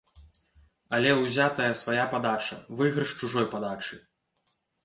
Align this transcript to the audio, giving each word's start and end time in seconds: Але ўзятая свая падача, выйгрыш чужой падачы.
Але 0.97 1.11
ўзятая 1.19 1.69
свая 1.81 2.05
падача, 2.13 2.57
выйгрыш 2.81 3.15
чужой 3.21 3.47
падачы. 3.53 4.01